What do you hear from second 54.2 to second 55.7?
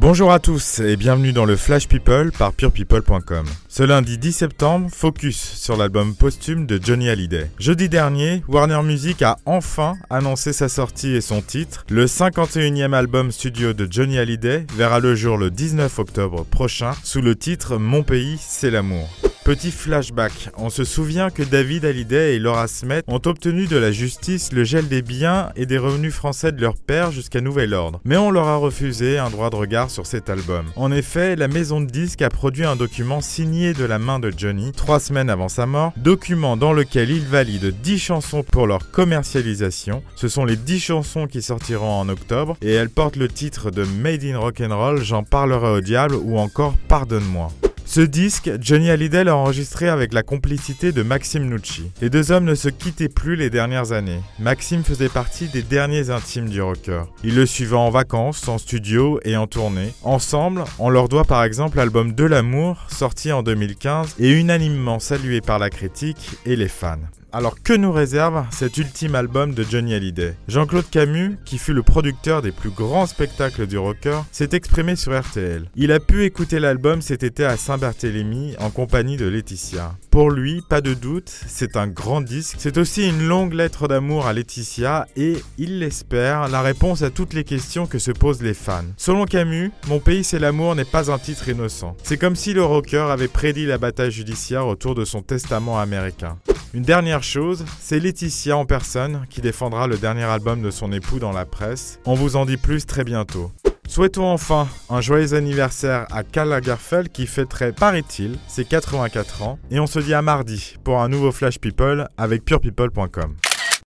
Maxime faisait partie des